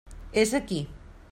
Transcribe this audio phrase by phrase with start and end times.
[0.45, 0.81] És aquí.